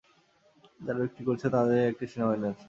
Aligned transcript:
যারা 0.79 0.99
বিক্রি 1.01 1.23
করছে 1.27 1.47
তাদের 1.55 1.79
একটি 1.91 2.05
সেনাবাহিনী 2.11 2.45
আছে। 2.47 2.59